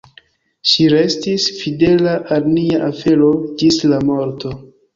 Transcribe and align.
Ŝi 0.69 0.87
restis 0.93 1.45
fidela 1.59 2.17
al 2.37 2.49
nia 2.55 2.81
afero 2.89 3.31
ĝis 3.63 3.81
la 3.95 4.05
morto. 4.11 4.59